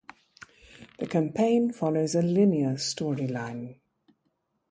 The 0.97 1.05
campaign 1.05 1.73
follows 1.73 2.15
a 2.15 2.23
linear 2.23 2.73
storyline. 2.73 3.75